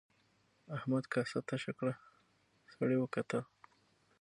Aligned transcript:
احمد 0.77 1.03
کاسه 1.13 1.39
تشه 1.49 1.71
کړه 1.79 1.93
سړي 2.73 2.97
وکتل. 2.99 3.43